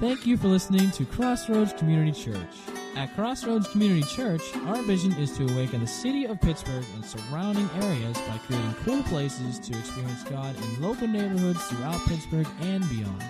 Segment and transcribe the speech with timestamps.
[0.00, 2.54] Thank you for listening to Crossroads Community Church.
[2.94, 7.68] At Crossroads Community Church, our vision is to awaken the city of Pittsburgh and surrounding
[7.82, 13.24] areas by creating cool places to experience God in local neighborhoods throughout Pittsburgh and beyond.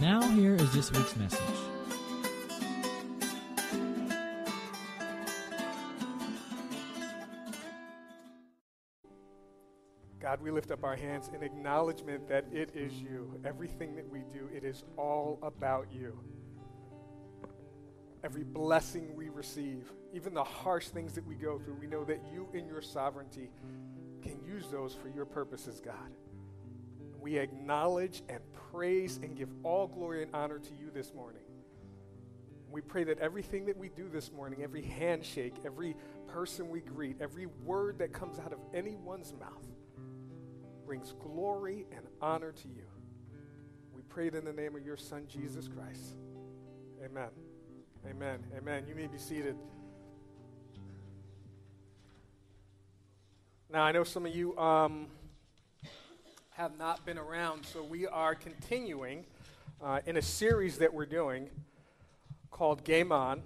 [0.00, 1.71] Now, here is this week's message.
[10.32, 13.38] God, we lift up our hands in acknowledgement that it is you.
[13.44, 16.18] Everything that we do, it is all about you.
[18.24, 22.22] Every blessing we receive, even the harsh things that we go through, we know that
[22.32, 23.50] you, in your sovereignty,
[24.22, 26.16] can use those for your purposes, God.
[27.20, 28.40] We acknowledge and
[28.70, 31.42] praise and give all glory and honor to you this morning.
[32.70, 35.94] We pray that everything that we do this morning, every handshake, every
[36.26, 39.66] person we greet, every word that comes out of anyone's mouth,
[40.92, 42.84] brings glory and honor to you.
[43.94, 46.16] We pray it in the name of your Son, Jesus Christ.
[47.02, 47.30] Amen.
[48.06, 48.40] Amen.
[48.54, 48.84] Amen.
[48.86, 49.56] You may be seated.
[53.70, 55.06] Now, I know some of you um,
[56.50, 59.24] have not been around, so we are continuing
[59.82, 61.48] uh, in a series that we're doing
[62.50, 63.40] called Game On.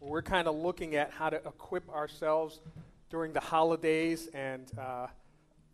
[0.00, 2.58] Where we're kind of looking at how to equip ourselves
[3.08, 5.06] during the holidays and uh,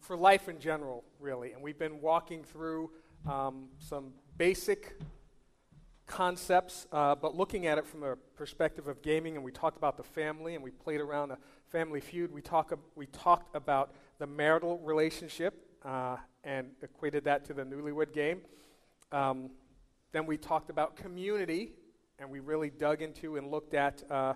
[0.02, 1.52] for life in general, really.
[1.52, 2.90] And we've been walking through
[3.24, 4.98] um, some basic
[6.06, 9.36] concepts, uh, but looking at it from a perspective of gaming.
[9.36, 11.38] And we talked about the family, and we played around a
[11.70, 12.32] family feud.
[12.32, 18.12] We, talk, we talked about the marital relationship uh, and equated that to the newlywed
[18.12, 18.40] game.
[19.12, 19.50] Um,
[20.10, 21.74] then we talked about community,
[22.18, 24.34] and we really dug into and looked at uh,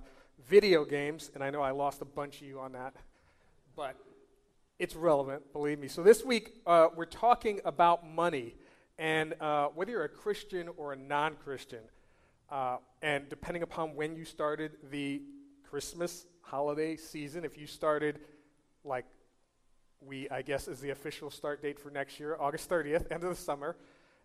[0.48, 1.33] video games.
[1.34, 2.95] And I know I lost a bunch of you on that,
[3.75, 3.97] but
[4.79, 5.89] it's relevant, believe me.
[5.89, 8.55] So this week, uh, we're talking about money.
[8.99, 11.81] And uh, whether you're a Christian or a non Christian,
[12.51, 15.23] uh, and depending upon when you started the
[15.69, 18.20] Christmas holiday season, if you started
[18.85, 19.07] like
[20.01, 23.31] we, I guess, is the official start date for next year, August 30th, end of
[23.31, 23.77] the summer,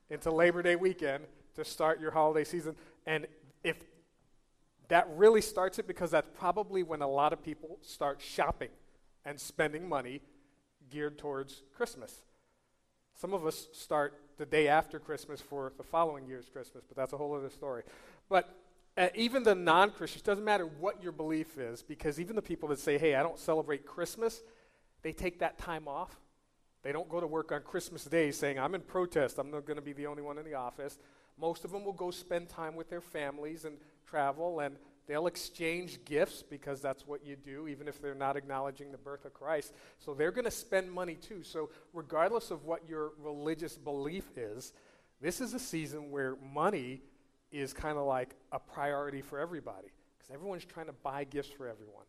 [0.09, 1.23] into Labor Day weekend
[1.55, 2.75] to start your holiday season.
[3.05, 3.25] And
[3.63, 3.77] if
[4.89, 8.69] that really starts it, because that's probably when a lot of people start shopping
[9.25, 10.21] and spending money
[10.91, 12.21] geared towards Christmas.
[13.15, 17.13] Some of us start the day after Christmas for the following year's Christmas, but that's
[17.13, 17.83] a whole other story.
[18.29, 18.55] But
[18.97, 22.69] uh, even the non Christians, doesn't matter what your belief is, because even the people
[22.69, 24.41] that say, hey, I don't celebrate Christmas,
[25.01, 26.19] they take that time off.
[26.83, 29.77] They don't go to work on Christmas Day saying, I'm in protest, I'm not going
[29.77, 30.97] to be the only one in the office.
[31.39, 34.75] Most of them will go spend time with their families and travel, and
[35.07, 39.25] They'll exchange gifts because that's what you do, even if they're not acknowledging the birth
[39.25, 39.73] of Christ.
[39.99, 41.43] So they're going to spend money too.
[41.43, 44.73] So, regardless of what your religious belief is,
[45.19, 47.01] this is a season where money
[47.51, 51.67] is kind of like a priority for everybody because everyone's trying to buy gifts for
[51.67, 52.05] everyone.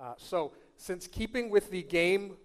[0.00, 2.36] Uh, so, since keeping with the game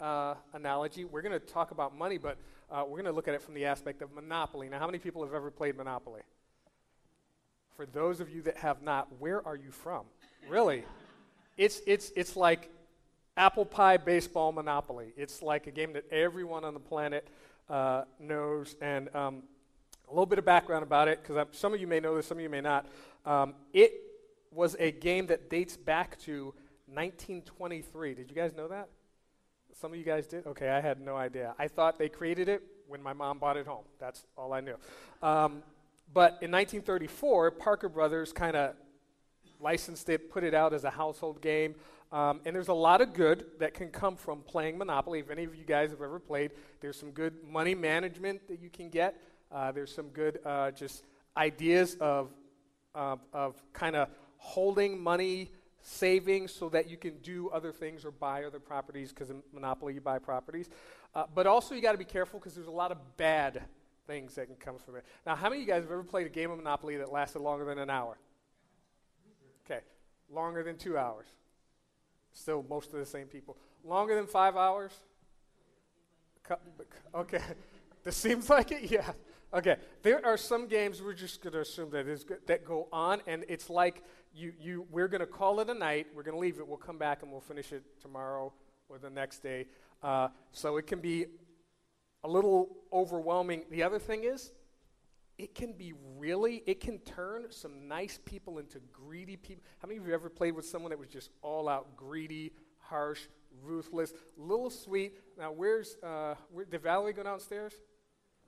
[0.00, 2.36] uh, analogy, we're going to talk about money, but
[2.70, 4.68] uh, we're going to look at it from the aspect of monopoly.
[4.68, 6.20] Now, how many people have ever played Monopoly?
[7.76, 10.04] For those of you that have not, where are you from?
[10.48, 10.84] Really?
[11.56, 12.70] It's, it's, it's like
[13.36, 15.12] apple pie baseball monopoly.
[15.16, 17.28] It's like a game that everyone on the planet
[17.68, 18.76] uh, knows.
[18.80, 19.42] And um,
[20.08, 22.38] a little bit of background about it, because some of you may know this, some
[22.38, 22.86] of you may not.
[23.24, 23.92] Um, it
[24.50, 26.54] was a game that dates back to
[26.86, 28.14] 1923.
[28.14, 28.88] Did you guys know that?
[29.74, 30.46] Some of you guys did?
[30.46, 31.54] Okay, I had no idea.
[31.58, 33.84] I thought they created it when my mom bought it home.
[33.98, 34.76] That's all I knew.
[35.22, 35.62] Um,
[36.12, 38.74] but in 1934, Parker Brothers kind of
[39.60, 41.74] licensed it, put it out as a household game.
[42.12, 45.18] Um, and there's a lot of good that can come from playing Monopoly.
[45.18, 48.70] If any of you guys have ever played, there's some good money management that you
[48.70, 49.20] can get.
[49.50, 51.04] Uh, there's some good uh, just
[51.36, 52.30] ideas of,
[52.94, 55.50] uh, of kind of holding money,
[55.82, 59.94] saving so that you can do other things or buy other properties because in Monopoly
[59.94, 60.68] you buy properties.
[61.14, 63.62] Uh, but also you got to be careful because there's a lot of bad
[64.06, 65.04] things that can come from it.
[65.26, 67.40] Now, how many of you guys have ever played a game of Monopoly that lasted
[67.40, 68.18] longer than an hour?
[69.64, 69.80] Okay,
[70.30, 71.26] longer than two hours.
[72.32, 73.56] Still, most of the same people.
[73.84, 74.92] Longer than five hours?
[77.14, 77.40] Okay,
[78.04, 78.90] this seems like it.
[78.90, 79.12] Yeah.
[79.54, 83.20] Okay, there are some games we're just going to assume that is that go on,
[83.26, 84.02] and it's like
[84.34, 84.86] you, you.
[84.90, 86.08] We're going to call it a night.
[86.14, 86.66] We're going to leave it.
[86.66, 88.52] We'll come back and we'll finish it tomorrow
[88.88, 89.66] or the next day.
[90.02, 91.26] Uh, so it can be
[92.26, 93.62] a little overwhelming.
[93.70, 94.52] The other thing is,
[95.38, 99.62] it can be really, it can turn some nice people into greedy people.
[99.80, 103.20] How many of you ever played with someone that was just all out greedy, harsh,
[103.62, 105.18] ruthless, little sweet?
[105.38, 107.74] Now, where's, uh, where, did Valerie go downstairs?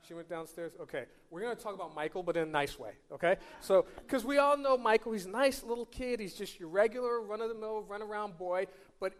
[0.07, 0.73] She went downstairs?
[0.81, 1.05] Okay.
[1.31, 3.37] We're going to talk about Michael, but in a nice way, okay?
[3.61, 6.19] So, because we all know Michael, he's a nice little kid.
[6.19, 8.67] He's just your regular, run of the mill, run around boy.
[8.99, 9.13] But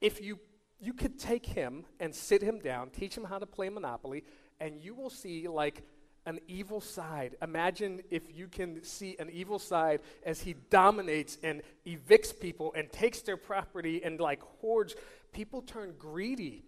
[0.00, 0.38] if you,
[0.80, 4.24] you could take him and sit him down, teach him how to play Monopoly,
[4.60, 5.82] and you will see like
[6.26, 7.36] an evil side.
[7.40, 12.90] Imagine if you can see an evil side as he dominates and evicts people and
[12.90, 14.96] takes their property and like hoards.
[15.32, 16.64] People turn greedy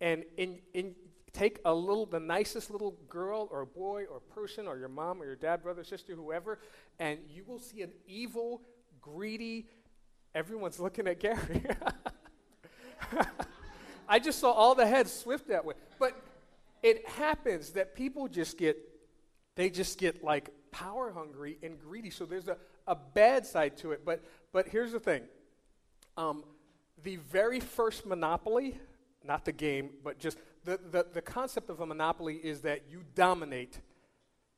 [0.00, 0.94] and in, in,
[1.32, 5.26] take a little, the nicest little girl or boy or person or your mom or
[5.26, 6.58] your dad, brother, sister, whoever,
[6.98, 8.62] and you will see an evil,
[9.00, 9.66] greedy,
[10.34, 11.62] everyone's looking at Gary.
[14.12, 15.74] I just saw all the heads swift that way.
[15.98, 16.14] But
[16.82, 18.76] it happens that people just get
[19.54, 22.10] they just get like power hungry and greedy.
[22.10, 24.04] So there's a, a bad side to it.
[24.04, 24.22] But,
[24.52, 25.22] but here's the thing
[26.18, 26.44] um,
[27.02, 28.76] the very first monopoly,
[29.24, 33.02] not the game, but just the, the, the concept of a monopoly is that you
[33.14, 33.80] dominate,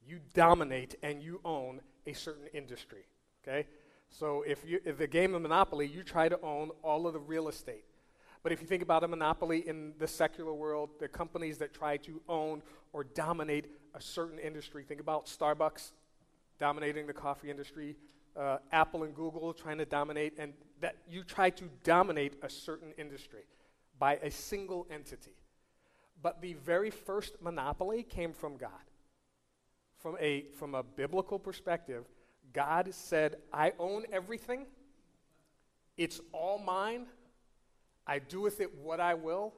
[0.04, 3.06] you dominate and you own a certain industry.
[3.46, 3.68] Okay?
[4.10, 7.18] So if, you, if the game of Monopoly, you try to own all of the
[7.18, 7.84] real estate.
[8.44, 11.96] But if you think about a monopoly in the secular world, the companies that try
[11.96, 12.62] to own
[12.92, 13.64] or dominate
[13.94, 15.92] a certain industry, think about Starbucks
[16.60, 17.96] dominating the coffee industry,
[18.36, 20.52] uh, Apple and Google trying to dominate, and
[20.82, 23.44] that you try to dominate a certain industry
[23.98, 25.34] by a single entity.
[26.22, 28.70] But the very first monopoly came from God.
[29.96, 32.04] From a, from a biblical perspective,
[32.52, 34.66] God said, I own everything,
[35.96, 37.06] it's all mine.
[38.06, 39.54] I do with it what I will.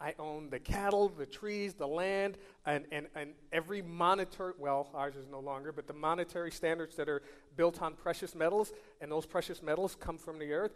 [0.00, 5.16] I own the cattle, the trees, the land, and, and, and every monetary, well, ours
[5.16, 7.20] is no longer, but the monetary standards that are
[7.56, 10.70] built on precious metals, and those precious metals come from the earth,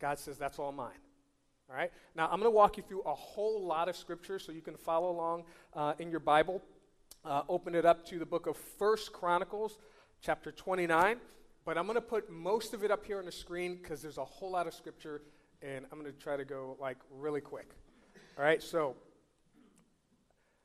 [0.00, 0.98] God says that's all mine.
[1.68, 1.90] All right?
[2.14, 4.76] Now, I'm going to walk you through a whole lot of scripture so you can
[4.76, 5.44] follow along
[5.74, 6.62] uh, in your Bible.
[7.24, 9.78] Uh, open it up to the book of First Chronicles,
[10.22, 11.18] chapter 29.
[11.66, 14.18] But I'm going to put most of it up here on the screen because there's
[14.18, 15.22] a whole lot of scripture
[15.62, 17.68] and I'm going to try to go like really quick.
[18.38, 18.94] All right, so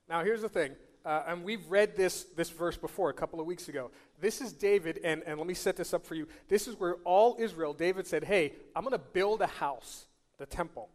[0.08, 0.72] now here's the thing.
[1.04, 3.90] Uh, and we've read this, this verse before a couple of weeks ago.
[4.20, 6.28] This is David, and, and let me set this up for you.
[6.48, 10.06] This is where all Israel, David said, Hey, I'm going to build a house,
[10.38, 10.88] the temple.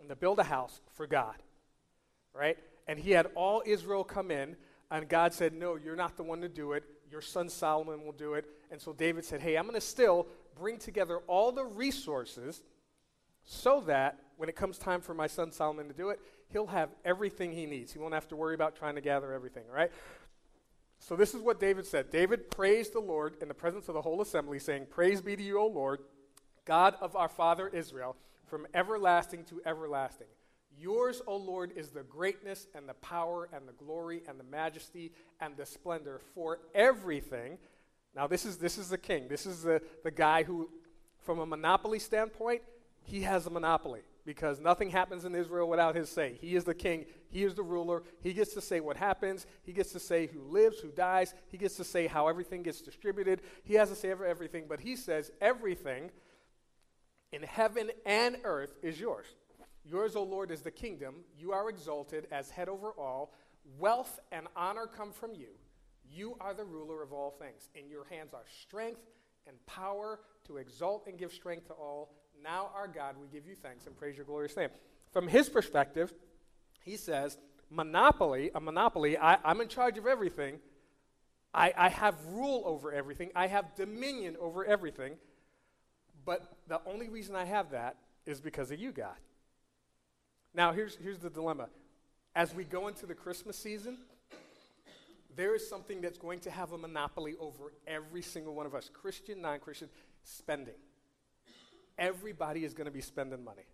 [0.00, 1.36] I'm going to build a house for God.
[2.34, 2.58] Right?
[2.88, 4.56] And he had all Israel come in,
[4.90, 6.82] and God said, No, you're not the one to do it.
[7.10, 8.46] Your son Solomon will do it.
[8.72, 10.26] And so David said, Hey, I'm going to still
[10.58, 12.62] bring together all the resources
[13.44, 16.20] so that when it comes time for my son Solomon to do it,
[16.52, 17.92] he'll have everything he needs.
[17.92, 19.90] He won't have to worry about trying to gather everything, right?
[20.98, 22.10] So this is what David said.
[22.10, 25.42] David praised the Lord in the presence of the whole assembly, saying, Praise be to
[25.42, 26.00] you, O Lord,
[26.64, 28.16] God of our father Israel,
[28.46, 30.28] from everlasting to everlasting.
[30.78, 35.12] Yours, O Lord, is the greatness and the power and the glory and the majesty
[35.40, 37.58] and the splendor for everything.
[38.14, 39.26] Now, this is, this is the king.
[39.28, 40.70] This is the, the guy who,
[41.24, 42.62] from a monopoly standpoint,
[43.04, 46.38] he has a monopoly because nothing happens in Israel without his say.
[46.40, 48.02] He is the king, he is the ruler.
[48.20, 51.58] He gets to say what happens, he gets to say who lives, who dies, he
[51.58, 53.42] gets to say how everything gets distributed.
[53.64, 56.10] He has to say over everything, but he says everything
[57.32, 59.26] in heaven and earth is yours.
[59.84, 61.24] Yours, O Lord, is the kingdom.
[61.36, 63.32] You are exalted as head over all.
[63.78, 65.48] Wealth and honor come from you.
[66.08, 67.68] You are the ruler of all things.
[67.74, 69.00] In your hands are strength
[69.46, 72.14] and power to exalt and give strength to all.
[72.42, 74.70] Now, our God, we give you thanks and praise your glorious name.
[75.12, 76.12] From his perspective,
[76.80, 77.38] he says,
[77.70, 80.58] monopoly, a monopoly, I, am in charge of everything.
[81.54, 83.30] I, I have rule over everything.
[83.36, 85.14] I have dominion over everything.
[86.24, 87.96] But the only reason I have that
[88.26, 89.16] is because of you, God.
[90.54, 91.68] Now, here's, here's the dilemma.
[92.34, 93.98] As we go into the Christmas season,
[95.36, 98.90] there is something that's going to have a monopoly over every single one of us,
[98.92, 99.88] Christian, non Christian,
[100.24, 100.74] spending
[101.98, 103.66] everybody is going to be spending money.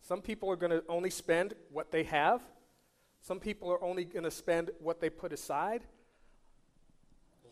[0.00, 2.42] Some people are going to only spend what they have,
[3.22, 5.82] some people are only going to spend what they put aside.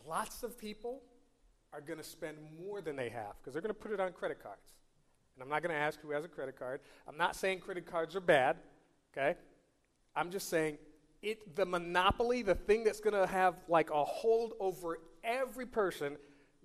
[0.07, 1.03] Lots of people
[1.75, 4.13] are going to spend more than they have because they're going to put it on
[4.13, 4.73] credit cards.
[5.37, 6.81] And I'm not going to ask who has a credit card.
[7.07, 8.57] I'm not saying credit cards are bad,
[9.13, 9.39] okay?
[10.17, 10.79] I'm just saying
[11.23, 16.17] it the monopoly, the thing that's going to have like a hold over every person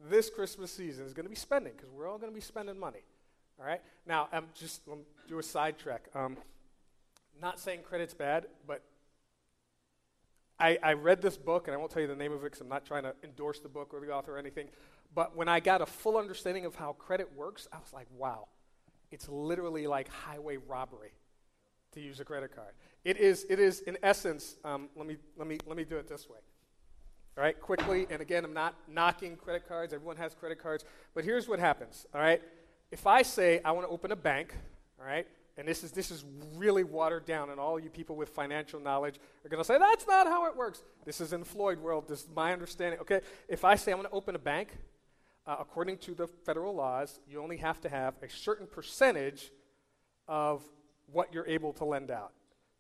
[0.10, 2.80] this Christmas season is going to be spending because we're all going to be spending
[2.80, 3.04] money.
[3.60, 3.82] All right?
[4.06, 6.10] Now, I'm just I'm do a sidetrack.
[6.16, 6.38] Um,
[7.42, 8.82] not saying credit's bad, but
[10.60, 12.62] I, I read this book, and I won't tell you the name of it because
[12.62, 14.68] I'm not trying to endorse the book or the author or anything.
[15.16, 18.48] But when I got a full understanding of how credit works, I was like, wow,
[19.12, 21.14] it's literally like highway robbery.
[21.94, 22.74] to use a credit card.
[23.04, 26.08] It is, it is in essence, um, let, me, let, me, let me do it
[26.08, 26.40] this way.
[27.38, 29.94] All right, quickly, and again, I'm not knocking credit cards.
[29.94, 30.86] Everyone has credit cards.
[31.16, 32.42] But here's what happens, all right?
[32.94, 34.54] If I say I want to open a bank,
[35.00, 35.26] all right,
[35.58, 36.24] and this is, this is
[36.54, 40.06] really watered down, and all you people with financial knowledge are going to say, that's
[40.06, 40.84] not how it works.
[41.04, 42.08] This is in Floyd world.
[42.08, 43.00] This is my understanding.
[43.00, 44.78] Okay, if I say I want to open a bank,
[45.48, 49.52] uh, according to the federal laws, you only have to have a certain percentage
[50.28, 50.62] of
[51.12, 52.32] what you're able to lend out.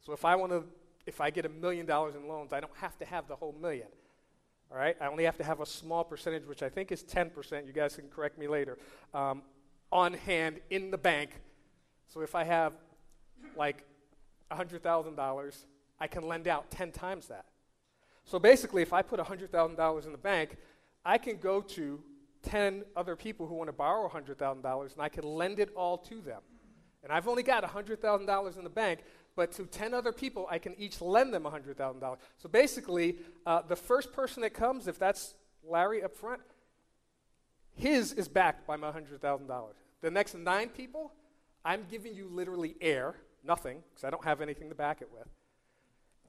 [0.05, 0.63] So if I want to,
[1.07, 3.55] if I get a million dollars in loans, I don't have to have the whole
[3.59, 3.87] million.
[4.71, 7.65] All right, I only have to have a small percentage, which I think is 10%.
[7.65, 8.77] You guys can correct me later.
[9.11, 9.41] Um,
[9.93, 11.29] on hand in the bank.
[12.07, 12.73] So if I have
[13.55, 13.85] like
[14.51, 15.65] $100,000,
[15.99, 17.45] I can lend out 10 times that.
[18.25, 20.57] So basically, if I put $100,000 in the bank,
[21.05, 22.01] I can go to
[22.41, 26.21] 10 other people who want to borrow $100,000 and I can lend it all to
[26.21, 26.41] them.
[27.03, 29.01] And I've only got $100,000 in the bank,
[29.35, 32.17] but to 10 other people, I can each lend them $100,000.
[32.37, 36.41] So basically, uh, the first person that comes, if that's Larry up front,
[37.75, 39.73] his is backed by my $100,000.
[40.03, 41.13] The next nine people,
[41.63, 45.29] I'm giving you literally air, nothing, because I don't have anything to back it with.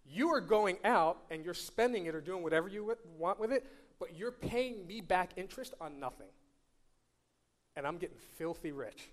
[0.07, 3.67] You are going out and you're spending it or doing whatever you want with it,
[3.99, 6.29] but you're paying me back interest on nothing.
[7.75, 9.11] And I'm getting filthy rich.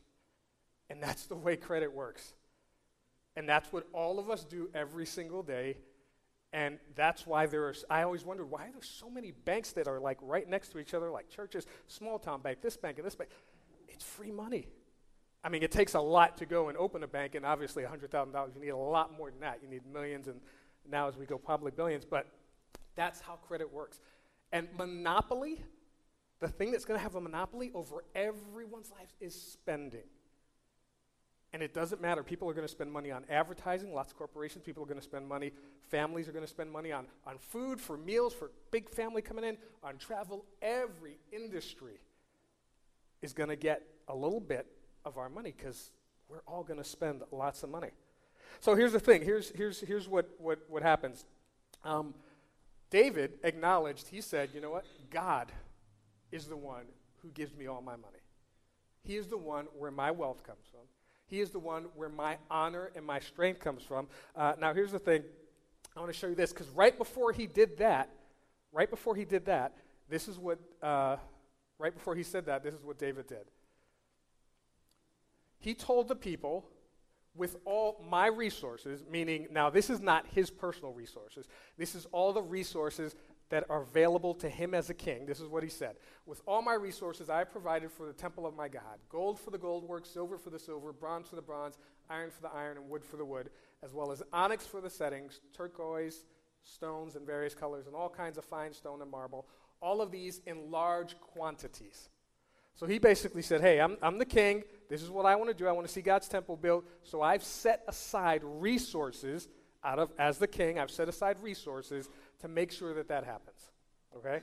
[0.91, 2.33] And that's the way credit works.
[3.35, 5.77] And that's what all of us do every single day.
[6.53, 9.87] And that's why there are, I always wondered why are there so many banks that
[9.87, 13.07] are like right next to each other, like churches, small town bank, this bank, and
[13.07, 13.31] this bank.
[14.01, 14.67] It's free money.
[15.43, 18.55] I mean, it takes a lot to go and open a bank, and obviously $100,000,
[18.55, 19.59] you need a lot more than that.
[19.61, 20.41] You need millions, and
[20.89, 22.03] now as we go, probably billions.
[22.03, 22.25] But
[22.95, 23.99] that's how credit works.
[24.51, 25.63] And monopoly,
[26.39, 30.07] the thing that's going to have a monopoly over everyone's life is spending.
[31.53, 32.23] And it doesn't matter.
[32.23, 33.93] People are going to spend money on advertising.
[33.93, 35.51] Lots of corporations, people are going to spend money.
[35.91, 39.43] Families are going to spend money on, on food, for meals, for big family coming
[39.43, 40.45] in, on travel.
[40.59, 41.99] Every industry
[43.21, 44.65] is going to get a little bit
[45.05, 45.91] of our money because
[46.29, 47.91] we're all going to spend lots of money.
[48.59, 49.23] So here's the thing.
[49.23, 51.25] Here's, here's, here's what, what, what happens.
[51.83, 52.13] Um,
[52.89, 54.85] David acknowledged, he said, you know what?
[55.09, 55.51] God
[56.31, 56.83] is the one
[57.21, 58.19] who gives me all my money.
[59.03, 60.81] He is the one where my wealth comes from.
[61.27, 64.07] He is the one where my honor and my strength comes from.
[64.35, 65.23] Uh, now, here's the thing.
[65.95, 68.09] I want to show you this because right before he did that,
[68.71, 69.73] right before he did that,
[70.09, 71.15] this is what, uh,
[71.81, 73.49] right before he said that, this is what David did.
[75.59, 76.65] He told the people,
[77.35, 81.47] with all my resources, meaning now this is not his personal resources,
[81.77, 83.15] this is all the resources
[83.49, 85.25] that are available to him as a king.
[85.25, 88.55] This is what he said With all my resources, I provided for the temple of
[88.55, 91.77] my God gold for the gold work, silver for the silver, bronze for the bronze,
[92.09, 93.49] iron for the iron, and wood for the wood,
[93.83, 96.25] as well as onyx for the settings, turquoise,
[96.63, 99.47] stones in various colors, and all kinds of fine stone and marble,
[99.81, 102.09] all of these in large quantities.
[102.75, 104.63] So he basically said, Hey, I'm, I'm the king.
[104.89, 105.67] This is what I want to do.
[105.67, 106.85] I want to see God's temple built.
[107.03, 109.47] So I've set aside resources
[109.83, 112.09] out of, as the king, I've set aside resources
[112.39, 113.71] to make sure that that happens.
[114.15, 114.41] Okay?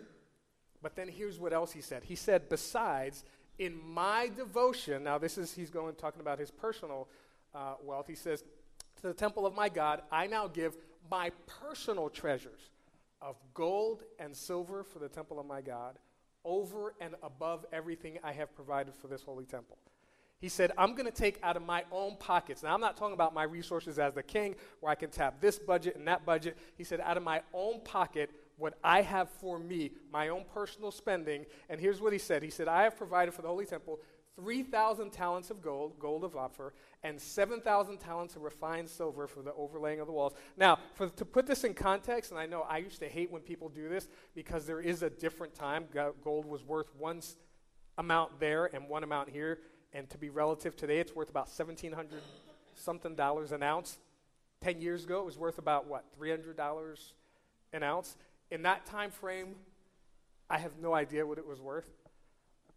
[0.82, 2.04] But then here's what else he said.
[2.04, 3.24] He said, besides,
[3.58, 7.08] in my devotion, now this is, he's going talking about his personal
[7.54, 8.06] uh, wealth.
[8.06, 8.42] He says,
[9.00, 10.76] to the temple of my God, I now give
[11.10, 12.70] my personal treasures
[13.20, 15.98] of gold and silver for the temple of my God,
[16.44, 19.78] over and above everything I have provided for this holy temple.
[20.40, 22.62] He said, I'm going to take out of my own pockets.
[22.62, 25.58] Now, I'm not talking about my resources as the king, where I can tap this
[25.58, 26.56] budget and that budget.
[26.76, 30.92] He said, out of my own pocket, what I have for me, my own personal
[30.92, 31.44] spending.
[31.68, 34.00] And here's what he said He said, I have provided for the Holy Temple
[34.38, 39.52] 3,000 talents of gold, gold of Ophir, and 7,000 talents of refined silver for the
[39.54, 40.34] overlaying of the walls.
[40.56, 43.42] Now, for, to put this in context, and I know I used to hate when
[43.42, 45.86] people do this because there is a different time.
[46.22, 47.20] Gold was worth one
[47.98, 49.58] amount there and one amount here.
[49.92, 52.22] And to be relative today, it's worth about 1,700
[52.74, 53.98] something dollars an ounce.
[54.60, 57.12] 10 years ago, it was worth about what, $300
[57.72, 58.16] an ounce?
[58.50, 59.56] In that time frame,
[60.48, 61.88] I have no idea what it was worth.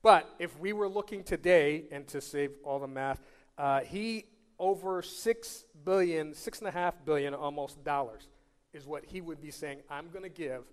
[0.02, 3.22] But if we were looking today, and to save all the math,
[3.58, 4.26] uh, he
[4.58, 8.28] over six billion, six and a half billion almost dollars
[8.74, 10.64] is what he would be saying, I'm going to give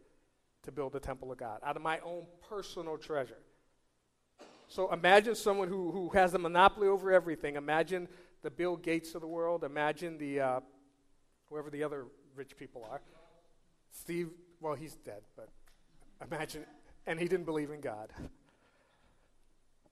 [0.64, 3.38] to build the temple of God out of my own personal treasure.
[4.68, 7.56] So imagine someone who, who has a monopoly over everything.
[7.56, 8.08] Imagine
[8.42, 9.64] the Bill Gates of the world.
[9.64, 10.60] Imagine the, uh,
[11.48, 12.04] whoever the other
[12.36, 13.00] rich people are.
[13.90, 14.28] Steve,
[14.60, 15.48] well, he's dead, but
[16.30, 16.64] imagine,
[17.06, 18.12] and he didn't believe in God.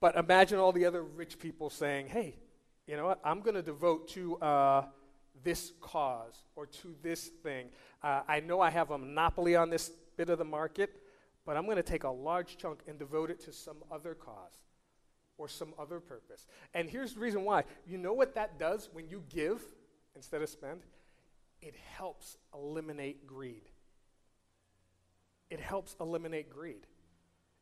[0.01, 2.37] But imagine all the other rich people saying, hey,
[2.87, 3.21] you know what?
[3.25, 4.85] I'm going to devote to uh,
[5.43, 7.69] this cause or to this thing.
[8.03, 11.03] Uh, I know I have a monopoly on this bit of the market,
[11.45, 14.61] but I'm going to take a large chunk and devote it to some other cause
[15.39, 16.47] or some other purpose.
[16.75, 17.65] And here's the reason why.
[17.87, 19.63] You know what that does when you give
[20.15, 20.83] instead of spend?
[21.61, 23.69] It helps eliminate greed.
[25.51, 26.87] It helps eliminate greed.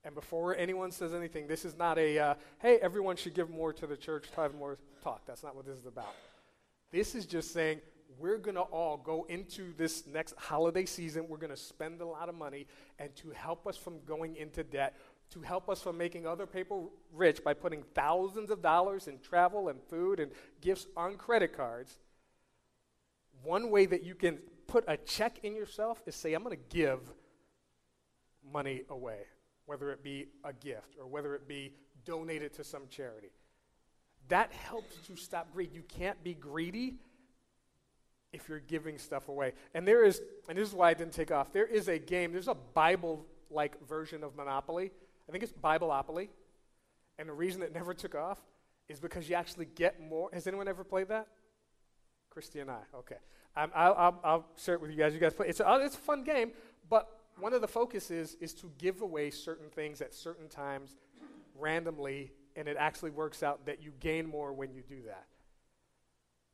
[0.05, 3.73] And before anyone says anything, this is not a, uh, hey, everyone should give more
[3.73, 5.23] to the church, tithe more talk.
[5.27, 6.15] That's not what this is about.
[6.93, 7.81] This is just saying
[8.19, 11.27] we're going to all go into this next holiday season.
[11.27, 12.67] We're going to spend a lot of money,
[12.99, 14.95] and to help us from going into debt,
[15.31, 19.69] to help us from making other people rich by putting thousands of dollars in travel
[19.69, 20.31] and food and
[20.61, 21.99] gifts on credit cards,
[23.43, 26.77] one way that you can put a check in yourself is say, I'm going to
[26.77, 27.01] give
[28.53, 29.21] money away
[29.67, 31.73] whether it be a gift or whether it be
[32.05, 33.31] donated to some charity.
[34.29, 35.71] That helps to stop greed.
[35.73, 36.95] You can't be greedy
[38.33, 39.53] if you're giving stuff away.
[39.75, 42.33] And there is, and this is why I didn't take off, there is a game,
[42.33, 44.91] there's a Bible like version of Monopoly.
[45.29, 46.29] I think it's Bibleopoly.
[47.19, 48.39] And the reason it never took off
[48.89, 50.29] is because you actually get more.
[50.33, 51.29] Has anyone ever played that?
[52.29, 52.81] Christy and I.
[52.95, 53.17] Okay.
[53.57, 55.15] I'll, I'll, I'll, share it with you guys.
[55.15, 55.47] You guys play.
[55.49, 56.51] It's a, it's a fun game,
[56.91, 60.97] but one of the focuses is to give away certain things at certain times
[61.59, 65.27] randomly, and it actually works out that you gain more when you do that.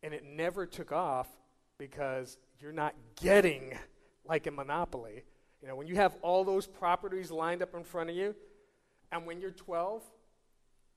[0.02, 1.28] And it never took off
[1.78, 3.76] because you're not getting
[4.26, 5.25] like a monopoly.
[5.62, 8.34] You know, when you have all those properties lined up in front of you,
[9.12, 10.02] and when you're 12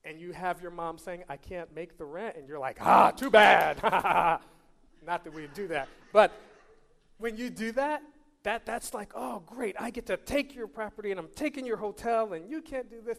[0.04, 3.10] and you have your mom saying, I can't make the rent, and you're like, ah,
[3.10, 3.82] too bad.
[5.06, 5.88] not that we do that.
[6.12, 6.32] But
[7.18, 8.02] when you do that,
[8.44, 11.78] that, that's like, oh, great, I get to take your property and I'm taking your
[11.78, 13.18] hotel and you can't do this.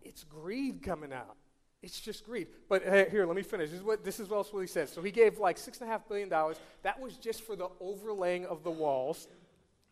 [0.00, 1.36] It's greed coming out.
[1.82, 2.48] It's just greed.
[2.68, 3.70] But hey, here, let me finish.
[3.70, 4.90] This is what this is what he says.
[4.90, 6.56] So he gave like six and a half billion dollars.
[6.82, 9.28] That was just for the overlaying of the walls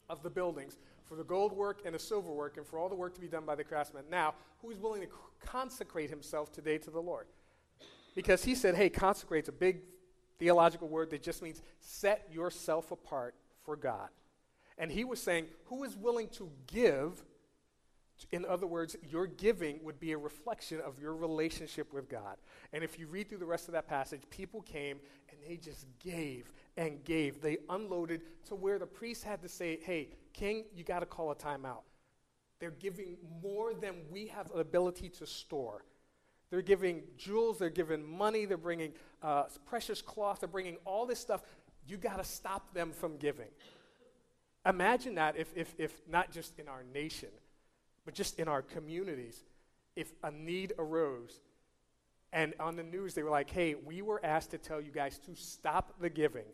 [0.08, 2.96] of the buildings, for the gold work and the silver work, and for all the
[2.96, 4.04] work to be done by the craftsmen.
[4.10, 5.08] Now, who is willing to
[5.44, 7.26] consecrate himself today to the Lord?
[8.16, 9.82] Because he said, hey, consecrate's a big
[10.38, 13.34] theological word that just means set yourself apart
[13.66, 14.08] for God.
[14.78, 17.22] And he was saying, Who is willing to give?
[18.32, 22.36] In other words, your giving would be a reflection of your relationship with God.
[22.72, 25.84] And if you read through the rest of that passage, people came and they just
[26.02, 27.42] gave and gave.
[27.42, 31.30] They unloaded to where the priest had to say, Hey, king, you got to call
[31.30, 31.82] a timeout.
[32.58, 35.84] They're giving more than we have the ability to store.
[36.50, 41.18] They're giving jewels, they're giving money, they're bringing uh, precious cloth, they're bringing all this
[41.18, 41.42] stuff
[41.86, 43.48] you got to stop them from giving.
[44.66, 47.28] Imagine that if, if, if not just in our nation,
[48.04, 49.44] but just in our communities,
[49.94, 51.40] if a need arose
[52.32, 55.18] and on the news they were like, hey, we were asked to tell you guys
[55.20, 56.44] to stop the giving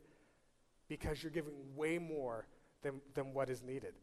[0.89, 2.47] because you're giving way more
[2.83, 3.95] than, than what is needed.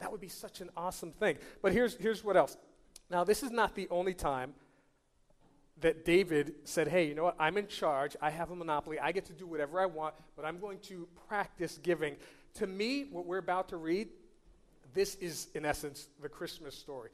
[0.00, 1.38] That would be such an awesome thing.
[1.60, 2.56] But here's, here's what else.
[3.10, 4.54] Now, this is not the only time
[5.80, 7.36] that David said, Hey, you know what?
[7.38, 8.16] I'm in charge.
[8.20, 8.98] I have a monopoly.
[8.98, 12.16] I get to do whatever I want, but I'm going to practice giving.
[12.54, 14.08] To me, what we're about to read,
[14.94, 17.10] this is, in essence, the Christmas story.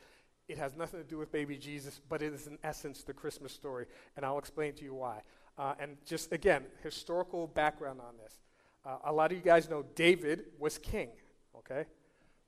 [0.48, 3.52] It has nothing to do with baby Jesus, but it is, in essence, the Christmas
[3.52, 3.86] story.
[4.16, 5.20] And I'll explain to you why.
[5.58, 8.38] Uh, and just, again, historical background on this.
[8.84, 11.08] Uh, a lot of you guys know David was king,
[11.56, 11.86] okay?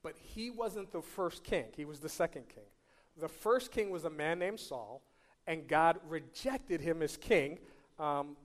[0.02, 2.64] But he wasn't the first king, he was the second king.
[3.18, 5.02] The first king was a man named Saul
[5.46, 7.58] and God rejected him as king.
[7.98, 8.36] Um,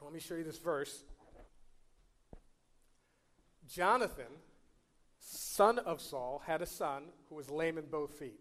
[0.00, 1.04] let me show you this verse.
[3.68, 4.26] Jonathan,
[5.20, 8.40] son of Saul, had a son who was lame in both feet.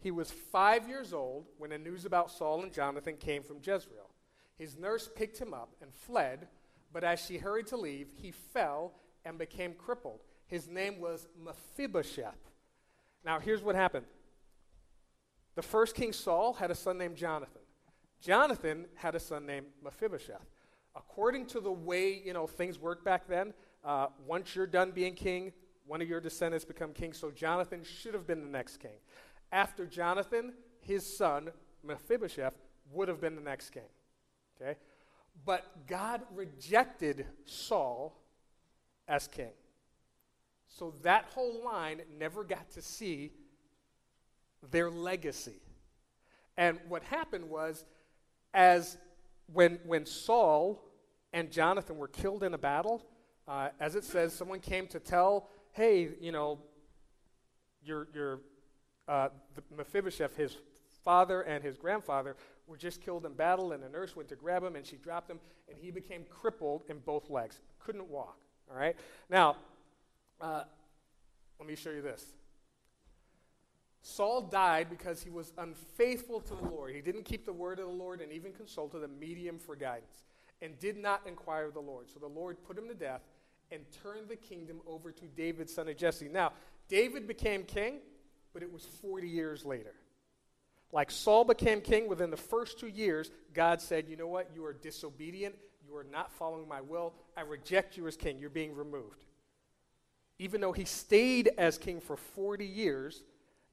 [0.00, 4.10] He was five years old when the news about Saul and Jonathan came from Jezreel.
[4.56, 6.48] His nurse picked him up and fled,
[6.92, 8.92] but as she hurried to leave, he fell
[9.24, 10.20] and became crippled.
[10.46, 12.50] His name was Mephibosheth.
[13.24, 14.06] Now, here's what happened
[15.58, 17.62] the first king Saul had a son named Jonathan.
[18.20, 20.46] Jonathan had a son named Mephibosheth.
[20.94, 23.52] According to the way you know things worked back then,
[23.84, 25.52] uh, once you're done being king,
[25.84, 27.12] one of your descendants become king.
[27.12, 29.00] So Jonathan should have been the next king.
[29.50, 31.50] After Jonathan, his son
[31.82, 32.54] Mephibosheth
[32.92, 33.90] would have been the next king.
[34.62, 34.78] Okay,
[35.44, 38.16] but God rejected Saul
[39.08, 39.54] as king.
[40.68, 43.32] So that whole line never got to see
[44.70, 45.60] their legacy.
[46.56, 47.84] And what happened was,
[48.52, 48.96] as
[49.52, 50.84] when, when Saul
[51.32, 53.06] and Jonathan were killed in a battle,
[53.46, 56.58] uh, as it says, someone came to tell, hey, you know,
[57.82, 58.40] your, your
[59.06, 59.28] uh,
[59.76, 60.56] Mephibosheth, his
[61.04, 64.62] father and his grandfather, were just killed in battle, and a nurse went to grab
[64.62, 67.60] him, and she dropped him, and he became crippled in both legs.
[67.78, 68.36] Couldn't walk.
[68.70, 68.96] All right?
[69.30, 69.56] Now,
[70.40, 70.64] uh,
[71.58, 72.24] let me show you this.
[74.02, 76.94] Saul died because he was unfaithful to the Lord.
[76.94, 80.24] He didn't keep the word of the Lord and even consulted a medium for guidance
[80.62, 82.08] and did not inquire of the Lord.
[82.10, 83.22] So the Lord put him to death
[83.70, 86.28] and turned the kingdom over to David, son of Jesse.
[86.28, 86.52] Now,
[86.88, 87.98] David became king,
[88.52, 89.94] but it was 40 years later.
[90.90, 94.50] Like Saul became king within the first two years, God said, You know what?
[94.54, 95.54] You are disobedient.
[95.86, 97.14] You are not following my will.
[97.36, 98.38] I reject you as king.
[98.38, 99.24] You're being removed.
[100.38, 103.22] Even though he stayed as king for 40 years,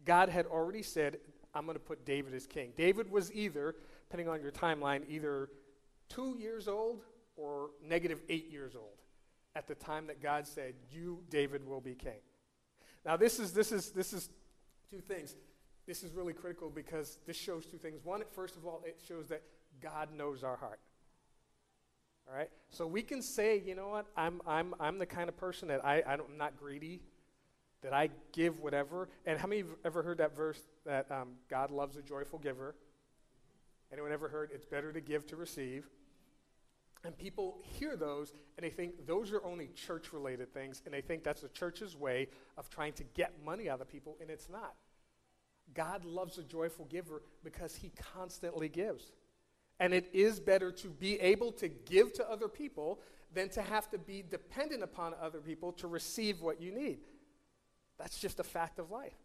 [0.05, 1.17] God had already said,
[1.53, 2.73] I'm going to put David as king.
[2.75, 3.75] David was either,
[4.07, 5.49] depending on your timeline, either
[6.09, 7.01] two years old
[7.35, 9.01] or negative eight years old
[9.55, 12.19] at the time that God said, You, David, will be king.
[13.05, 14.29] Now, this is, this is, this is
[14.89, 15.35] two things.
[15.87, 18.03] This is really critical because this shows two things.
[18.03, 19.43] One, first of all, it shows that
[19.81, 20.79] God knows our heart.
[22.27, 22.49] All right?
[22.69, 25.85] So we can say, you know what, I'm, I'm, I'm the kind of person that
[25.85, 27.01] I, I'm not greedy,
[27.81, 29.09] that I give whatever.
[29.25, 32.75] And how many you ever heard that verse that um, God loves a joyful giver?
[33.91, 35.85] Anyone ever heard it's better to give to receive?
[37.03, 41.01] And people hear those and they think those are only church related things, and they
[41.01, 44.49] think that's the church's way of trying to get money out of people, and it's
[44.49, 44.73] not.
[45.73, 49.11] God loves a joyful giver because he constantly gives.
[49.79, 52.99] And it is better to be able to give to other people
[53.33, 56.99] than to have to be dependent upon other people to receive what you need.
[57.97, 59.15] That's just a fact of life.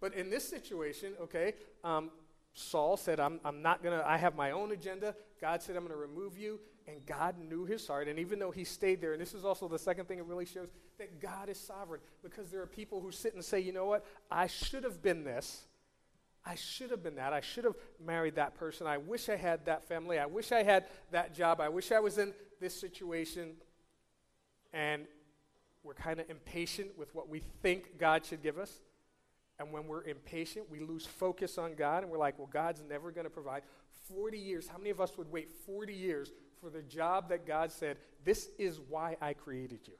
[0.00, 2.10] But in this situation, okay, um,
[2.52, 5.14] Saul said, I'm, I'm not going to, I have my own agenda.
[5.40, 6.60] God said, I'm going to remove you.
[6.88, 8.06] And God knew his heart.
[8.06, 10.46] And even though he stayed there, and this is also the second thing it really
[10.46, 13.86] shows that God is sovereign because there are people who sit and say, you know
[13.86, 14.04] what?
[14.30, 15.64] I should have been this.
[16.44, 17.32] I should have been that.
[17.32, 18.86] I should have married that person.
[18.86, 20.18] I wish I had that family.
[20.18, 21.60] I wish I had that job.
[21.60, 23.54] I wish I was in this situation.
[24.72, 25.06] And
[25.86, 28.80] we're kind of impatient with what we think God should give us.
[29.58, 33.10] And when we're impatient, we lose focus on God and we're like, well, God's never
[33.10, 33.62] going to provide.
[34.14, 37.72] 40 years, how many of us would wait 40 years for the job that God
[37.72, 39.94] said, this is why I created you?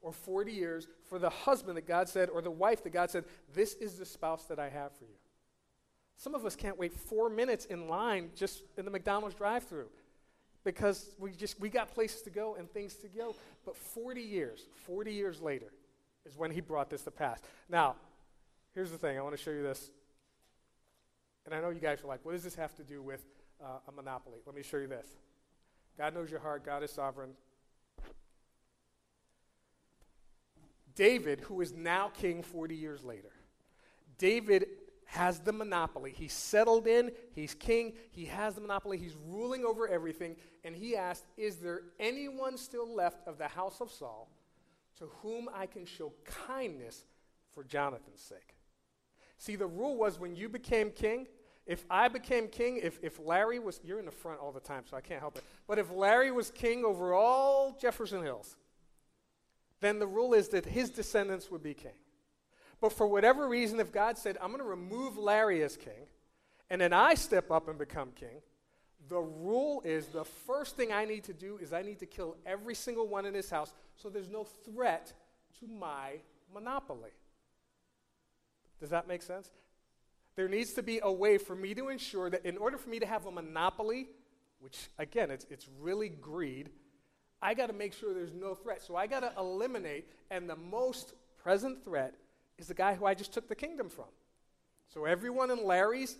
[0.00, 3.24] Or 40 years for the husband that God said, or the wife that God said,
[3.54, 5.14] this is the spouse that I have for you.
[6.16, 9.88] Some of us can't wait four minutes in line just in the McDonald's drive through
[10.64, 13.34] because we just we got places to go and things to go.
[13.64, 15.72] But 40 years, 40 years later
[16.24, 17.40] is when he brought this to pass.
[17.68, 17.96] Now,
[18.74, 19.18] here's the thing.
[19.18, 19.90] I want to show you this.
[21.44, 23.24] And I know you guys are like, what does this have to do with
[23.60, 24.38] uh, a monopoly?
[24.46, 25.06] Let me show you this.
[25.98, 26.64] God knows your heart.
[26.64, 27.30] God is sovereign.
[30.94, 33.32] David, who is now king 40 years later,
[34.18, 34.66] David
[35.12, 36.10] has the monopoly.
[36.16, 40.36] He's settled in, he's king, he has the monopoly, he's ruling over everything.
[40.64, 44.30] And he asked, Is there anyone still left of the house of Saul
[44.98, 46.14] to whom I can show
[46.46, 47.04] kindness
[47.52, 48.56] for Jonathan's sake?
[49.36, 51.26] See, the rule was when you became king,
[51.66, 54.84] if I became king, if, if Larry was, you're in the front all the time,
[54.88, 55.44] so I can't help it.
[55.68, 58.56] But if Larry was king over all Jefferson Hills,
[59.80, 61.92] then the rule is that his descendants would be king.
[62.82, 66.08] But for whatever reason, if God said, I'm going to remove Larry as king,
[66.68, 68.42] and then I step up and become king,
[69.08, 72.36] the rule is the first thing I need to do is I need to kill
[72.44, 75.12] every single one in his house so there's no threat
[75.60, 76.14] to my
[76.52, 77.12] monopoly.
[78.80, 79.48] Does that make sense?
[80.34, 82.98] There needs to be a way for me to ensure that in order for me
[82.98, 84.08] to have a monopoly,
[84.58, 86.70] which again, it's, it's really greed,
[87.40, 88.82] I got to make sure there's no threat.
[88.82, 92.14] So I got to eliminate, and the most present threat
[92.58, 94.06] is the guy who I just took the kingdom from.
[94.92, 96.16] So everyone in Larry's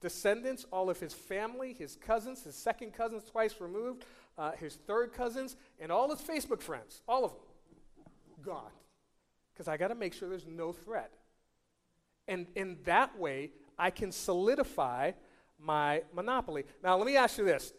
[0.00, 4.04] descendants, all of his family, his cousins, his second cousins twice removed,
[4.36, 7.40] uh, his third cousins, and all his Facebook friends, all of them,
[8.44, 8.72] gone.
[9.52, 11.12] Because I got to make sure there's no threat.
[12.26, 15.12] And in that way, I can solidify
[15.58, 16.64] my monopoly.
[16.82, 17.72] Now, let me ask you this.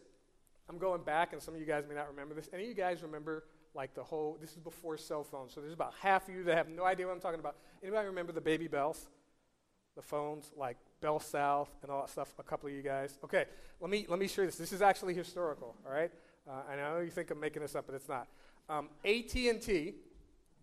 [0.70, 2.50] I'm going back, and some of you guys may not remember this.
[2.54, 3.44] Any of you guys remember
[3.76, 6.58] like the whole, this is before cell phones, so there's about half of you that
[6.58, 7.56] have no idea what I'm talking about.
[7.82, 9.08] Anybody remember the baby bells?
[9.96, 13.18] The phones, like Bell South and all that stuff, a couple of you guys.
[13.24, 13.46] Okay,
[13.80, 14.58] let me, let me show you this.
[14.58, 16.12] This is actually historical, all right?
[16.48, 18.28] Uh, I know you think I'm making this up, but it's not.
[18.70, 19.94] Um, AT&T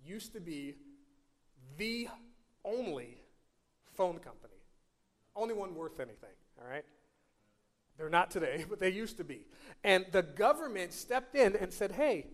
[0.04, 0.74] used to be
[1.78, 2.08] the
[2.64, 3.18] only
[3.94, 4.54] phone company,
[5.36, 6.84] only one worth anything, all right?
[7.96, 9.42] They're not today, but they used to be.
[9.84, 12.26] And the government stepped in and said, hey,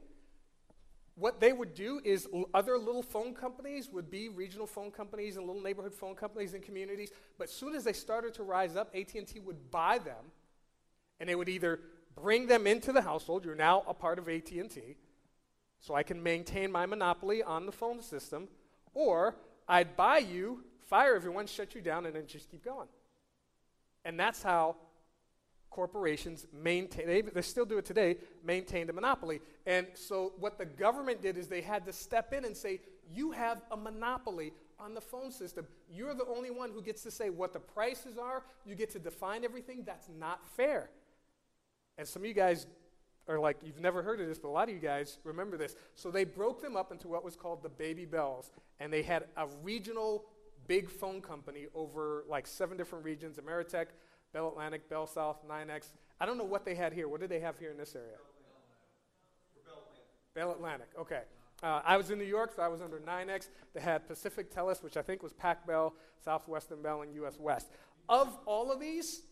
[1.17, 5.47] what they would do is other little phone companies would be regional phone companies and
[5.47, 8.95] little neighborhood phone companies and communities but as soon as they started to rise up
[8.95, 10.25] at&t would buy them
[11.19, 11.81] And they would either
[12.15, 14.97] bring them into the household, you're now a part of AT&T,
[15.81, 18.49] so I can maintain my monopoly on the phone system,
[18.95, 19.37] or
[19.69, 22.89] I'd buy you, fire everyone, shut you down, and then just keep going.
[24.05, 24.77] And that's how
[25.71, 29.41] corporations maintain, they, they still do it today, maintain the monopoly.
[29.67, 32.81] And so what the government did is they had to step in and say,
[33.15, 35.67] you have a monopoly on the phone system.
[35.91, 38.45] You're the only one who gets to say what the prices are.
[38.65, 39.85] You get to define everything.
[39.85, 40.91] That's not fair.
[41.99, 42.67] And some of you guys
[43.29, 45.75] are like, you've never heard of this, but a lot of you guys remember this.
[45.95, 48.51] So they broke them up into what was called the Baby Bells.
[48.81, 50.25] And they had a regional
[50.69, 53.87] big phone company over like seven different regions Ameritech,
[54.37, 55.93] Bell Atlantic, Bell South, NYNEX.
[56.21, 57.09] I don't know what they had here.
[57.09, 58.19] What did they have here in this area?
[60.35, 60.89] Bell Atlantic.
[61.01, 61.23] Okay.
[61.63, 63.49] Uh, I was in New York, so I was under NYNEX.
[63.73, 67.69] They had Pacific Telesis, which I think was Pac Bell, Southwestern Bell, and US West.
[68.11, 69.23] Of all of these,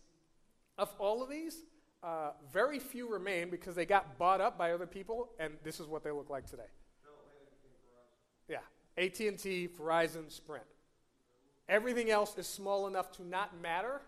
[0.79, 1.65] of all of these,
[2.03, 5.87] uh, very few remain because they got bought up by other people, and this is
[5.87, 6.63] what they look like today.
[8.49, 8.57] Yeah,
[8.97, 10.65] AT&T, Verizon, Sprint.
[11.69, 14.01] Everything else is small enough to not matter,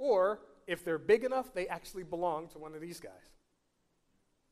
[0.00, 3.12] or if they're big enough, they actually belong to one of these guys.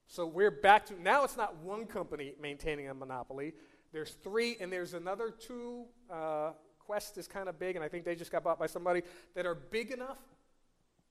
[0.06, 3.54] So we're back to now it's not one company maintaining a monopoly.
[3.92, 5.86] There's three, and there's another two.
[6.10, 6.52] Uh,
[6.86, 9.02] Qwest is kind of big, and I think they just got bought by somebody
[9.34, 10.18] that are big enough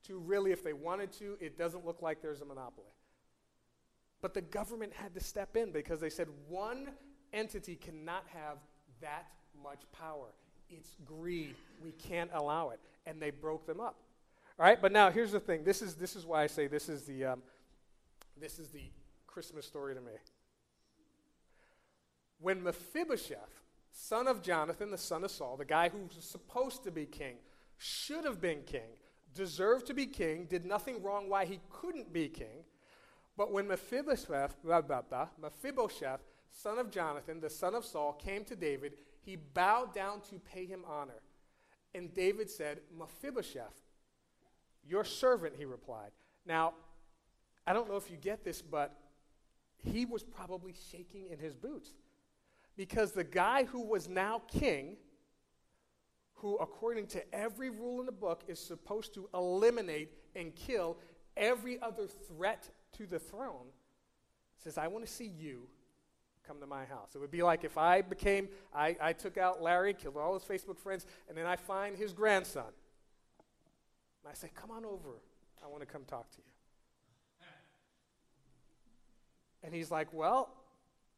[0.07, 2.87] to really, if they wanted to, it doesn't look like there's a monopoly.
[4.21, 6.89] But the government had to step in because they said one
[7.33, 8.57] entity cannot have
[9.01, 9.27] that
[9.63, 10.33] much power.
[10.69, 11.55] It's greed.
[11.83, 12.79] We can't allow it.
[13.05, 13.95] And they broke them up.
[14.59, 15.63] All right, but now here's the thing.
[15.63, 17.25] This is, this is why I say this is the.
[17.25, 17.43] Um,
[18.39, 18.91] this is the
[19.25, 20.11] Christmas story to me.
[22.39, 26.91] When Mephibosheth, son of Jonathan, the son of Saul, the guy who was supposed to
[26.91, 27.37] be king,
[27.77, 28.89] should have been king,
[29.33, 32.63] deserved to be king, did nothing wrong why he couldn't be king.
[33.35, 38.43] But when Mephibosheth, blah, blah, blah, Mephibosheth, son of Jonathan, the son of Saul, came
[38.45, 41.21] to David, he bowed down to pay him honor.
[41.93, 43.86] And David said, Mephibosheth,
[44.87, 46.11] your servant, he replied.
[46.45, 46.73] Now,
[47.65, 48.95] I don't know if you get this, but
[49.83, 51.93] he was probably shaking in his boots.
[52.75, 54.97] Because the guy who was now king,
[56.35, 60.97] who, according to every rule in the book, is supposed to eliminate and kill
[61.35, 63.67] every other threat to the throne,
[64.57, 65.67] says, I want to see you
[66.47, 67.09] come to my house.
[67.13, 70.43] It would be like if I became, I, I took out Larry, killed all his
[70.43, 72.71] Facebook friends, and then I find his grandson.
[74.27, 75.21] And I say, Come on over.
[75.63, 76.43] I want to come talk to you.
[79.63, 80.49] And he's like, Well,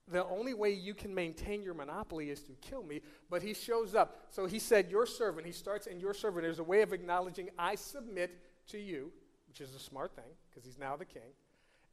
[0.08, 3.02] the only way you can maintain your monopoly is to kill me.
[3.30, 4.28] But he shows up.
[4.30, 5.48] So he said, Your servant.
[5.48, 6.44] He starts in your servant.
[6.44, 8.32] There's a way of acknowledging, I submit
[8.68, 9.12] to you,
[9.48, 11.34] which is a smart thing because he's now the king.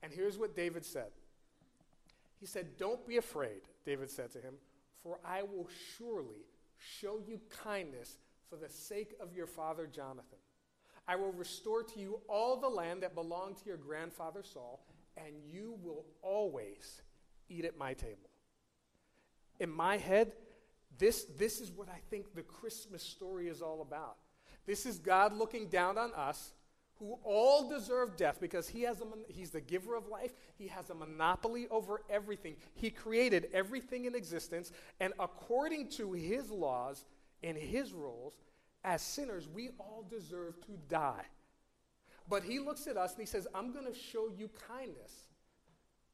[0.03, 1.09] And here's what David said
[2.41, 4.55] He said, Don't be afraid, David said to him,
[5.03, 6.45] for I will surely
[6.79, 8.19] show you kindness
[8.51, 10.39] for the sake of your father Jonathan.
[11.09, 14.81] I will restore to you all the land that belonged to your grandfather Saul
[15.17, 17.03] and you will always
[17.49, 18.31] eat at my table.
[19.59, 20.33] In my head,
[20.99, 24.17] this, this is what I think the Christmas story is all about.
[24.67, 26.53] This is God looking down on us
[26.99, 30.33] who all deserve death because he has a, he's the giver of life.
[30.57, 32.57] He has a monopoly over everything.
[32.75, 37.05] He created everything in existence, and according to his laws
[37.43, 38.35] and his rules,
[38.87, 41.27] as sinners, we all deserve to die.
[42.31, 45.13] But he looks at us and he says, I'm going to show you kindness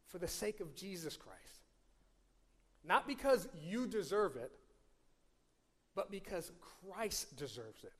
[0.08, 1.38] for the sake of Jesus Christ.
[2.84, 4.50] Not because you deserve it,
[5.94, 6.50] but because
[6.90, 7.92] Christ deserves it.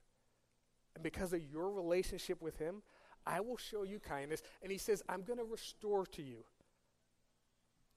[0.94, 2.82] And because of your relationship with him,
[3.26, 4.42] I will show you kindness.
[4.62, 6.44] And he says, I'm going to restore to you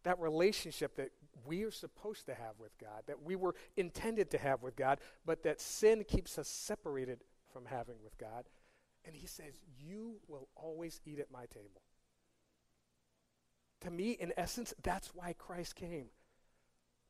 [0.06, 1.10] that relationship that
[1.46, 5.00] we are supposed to have with God, that we were intended to have with God,
[5.26, 8.46] but that sin keeps us separated from having with God.
[9.04, 11.82] And he says, You will always eat at my table.
[13.82, 16.08] To me, in essence, that's why Christ came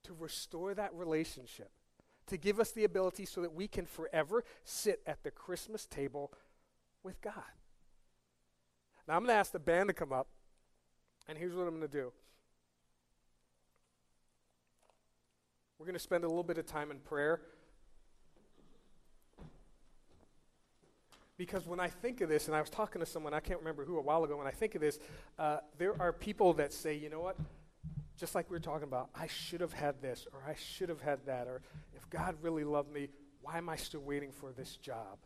[0.04, 1.72] to restore that relationship,
[2.28, 6.32] to give us the ability so that we can forever sit at the Christmas table
[7.04, 7.34] with God.
[9.08, 10.28] Now, I'm going to ask the band to come up,
[11.28, 12.14] and here's what I'm going to do.
[15.78, 17.42] We're going to spend a little bit of time in prayer.
[21.38, 23.84] Because when I think of this, and I was talking to someone, I can't remember
[23.84, 25.00] who, a while ago, when I think of this,
[25.38, 27.36] uh, there are people that say, you know what?
[28.18, 31.02] Just like we were talking about, I should have had this, or I should have
[31.02, 31.62] had that, or
[31.94, 33.10] if God really loved me,
[33.42, 35.18] why am I still waiting for this job?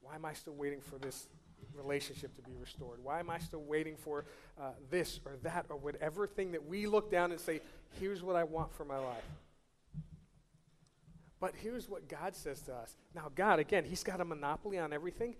[0.00, 1.28] Why am I still waiting for this
[1.72, 2.98] relationship to be restored?
[3.02, 4.24] Why am I still waiting for
[4.60, 7.60] uh, this or that or whatever thing that we look down and say,
[8.00, 9.24] here's what I want for my life?
[11.40, 12.96] But here's what God says to us.
[13.14, 15.36] Now, God, again, He's got a monopoly on everything,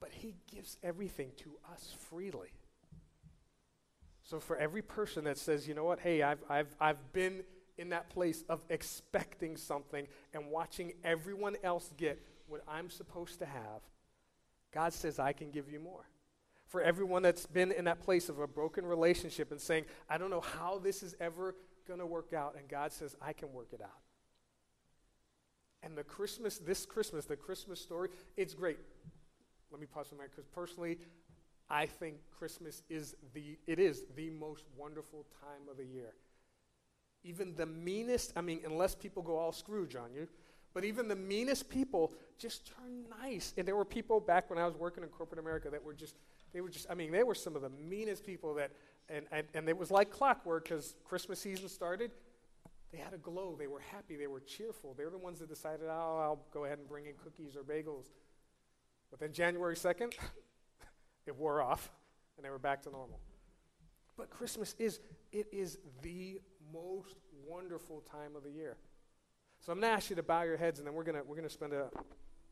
[0.00, 2.52] but He gives everything to us freely.
[4.22, 7.44] So, for every person that says, you know what, hey, I've, I've, I've been
[7.76, 13.46] in that place of expecting something and watching everyone else get what I'm supposed to
[13.46, 13.82] have,
[14.72, 16.06] God says, I can give you more.
[16.66, 20.30] For everyone that's been in that place of a broken relationship and saying, I don't
[20.30, 21.54] know how this is ever
[21.86, 24.00] going to work out, and God says, I can work it out.
[25.84, 28.78] And the Christmas, this Christmas, the Christmas story, it's great.
[29.70, 30.98] Let me pause for a minute because personally,
[31.68, 36.14] I think Christmas is the, it is the most wonderful time of the year.
[37.22, 40.26] Even the meanest, I mean, unless people go all Scrooge on you,
[40.72, 43.54] but even the meanest people just turn nice.
[43.56, 46.16] And there were people back when I was working in corporate America that were just,
[46.52, 48.72] they were just, I mean, they were some of the meanest people that,
[49.08, 52.10] and, and, and it was like clockwork because Christmas season started.
[52.94, 53.56] They had a glow.
[53.58, 54.14] They were happy.
[54.14, 54.94] They were cheerful.
[54.96, 57.64] They were the ones that decided, oh, I'll go ahead and bring in cookies or
[57.64, 58.04] bagels.
[59.10, 60.12] But then January 2nd,
[61.26, 61.90] it wore off
[62.36, 63.18] and they were back to normal.
[64.16, 65.00] But Christmas is,
[65.32, 66.40] it is the
[66.72, 67.16] most
[67.48, 68.76] wonderful time of the year.
[69.60, 71.36] So I'm going to ask you to bow your heads, and then we're going we're
[71.36, 71.88] gonna spend a,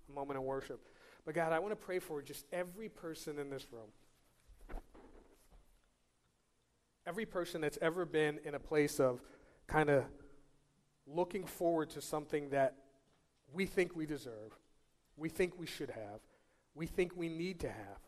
[0.09, 0.81] a moment of worship.
[1.25, 4.81] But God, I want to pray for just every person in this room.
[7.07, 9.21] Every person that's ever been in a place of
[9.69, 10.05] kind of
[11.07, 12.75] looking forward to something that
[13.53, 14.59] we think we deserve,
[15.17, 16.21] we think we should have,
[16.75, 18.01] we think we need to have,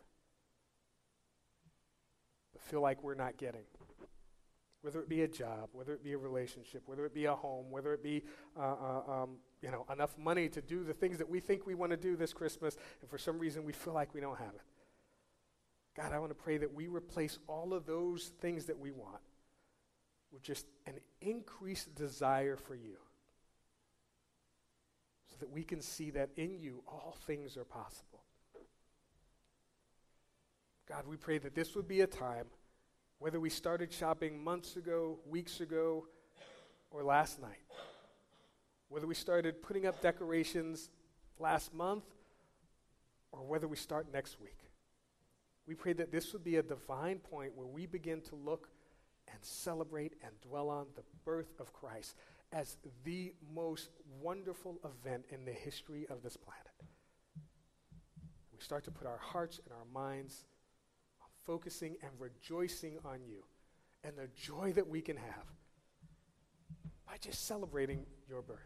[2.53, 3.65] but feel like we're not getting
[4.85, 7.71] whether it be a job, whether it be a relationship, whether it be a home,
[7.71, 8.21] whether it be
[8.55, 9.29] uh, uh, um,
[9.63, 12.15] you know enough money to do the things that we think we want to do
[12.15, 14.61] this Christmas, and for some reason we feel like we don't have it.
[15.97, 19.21] God, I want to pray that we replace all of those things that we want
[20.35, 22.97] with just an increased desire for you,
[25.29, 28.21] so that we can see that in you all things are possible.
[30.89, 32.47] God, we pray that this would be a time
[33.17, 36.05] whether we started shopping months ago, weeks ago,
[36.91, 37.63] or last night.
[38.89, 40.89] Whether we started putting up decorations
[41.39, 42.03] last month,
[43.31, 44.57] or whether we start next week.
[45.65, 48.67] We pray that this would be a divine point where we begin to look
[49.27, 52.15] and celebrate and dwell on the birth of Christ
[52.51, 53.89] as the most
[54.21, 56.63] wonderful event in the history of this planet.
[58.53, 60.45] We start to put our hearts and our minds
[61.21, 63.43] on focusing and rejoicing on you
[64.03, 65.45] and the joy that we can have
[67.05, 68.57] by just celebrating your birth.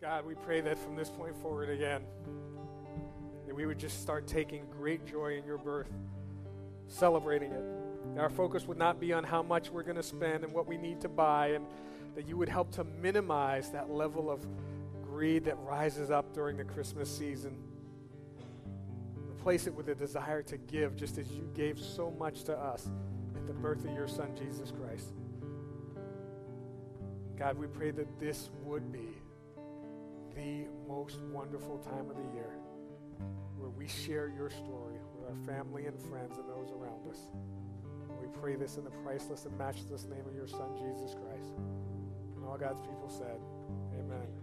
[0.00, 2.02] God, we pray that from this point forward again,
[3.46, 5.92] that we would just start taking great joy in your birth,
[6.88, 7.64] celebrating it.
[8.18, 10.76] Our focus would not be on how much we're going to spend and what we
[10.76, 11.66] need to buy, and
[12.14, 14.46] that you would help to minimize that level of
[15.02, 17.56] greed that rises up during the Christmas season
[19.42, 22.88] replace it with a desire to give, just as you gave so much to us
[23.34, 25.14] at the birth of your Son, Jesus Christ.
[27.36, 29.08] God, we pray that this would be
[30.36, 32.52] the most wonderful time of the year
[33.58, 37.18] where we share your story with our family and friends and those around us.
[38.40, 41.52] Pray this in the priceless and matchless name of your Son, Jesus Christ.
[42.36, 43.38] And all God's people said,
[43.98, 44.41] Amen.